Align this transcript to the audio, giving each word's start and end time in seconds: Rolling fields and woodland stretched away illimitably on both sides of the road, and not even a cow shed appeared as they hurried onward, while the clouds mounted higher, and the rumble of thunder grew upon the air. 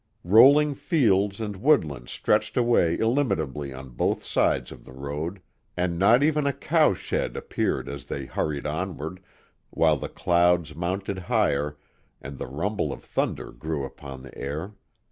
Rolling 0.25 0.73
fields 0.73 1.39
and 1.39 1.57
woodland 1.61 2.09
stretched 2.09 2.57
away 2.57 2.95
illimitably 2.97 3.71
on 3.71 3.89
both 3.89 4.23
sides 4.23 4.71
of 4.71 4.83
the 4.83 4.93
road, 4.93 5.43
and 5.77 5.99
not 5.99 6.23
even 6.23 6.47
a 6.47 6.53
cow 6.53 6.95
shed 6.95 7.37
appeared 7.37 7.87
as 7.87 8.05
they 8.05 8.25
hurried 8.25 8.65
onward, 8.65 9.19
while 9.69 9.97
the 9.97 10.09
clouds 10.09 10.73
mounted 10.75 11.19
higher, 11.19 11.77
and 12.19 12.39
the 12.39 12.47
rumble 12.47 12.91
of 12.91 13.03
thunder 13.03 13.51
grew 13.51 13.85
upon 13.85 14.23
the 14.23 14.35
air. 14.35 14.73